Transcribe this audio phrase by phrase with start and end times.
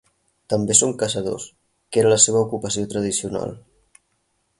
[0.51, 1.45] També són caçadors,
[1.91, 3.53] que era la seva ocupació tradicional.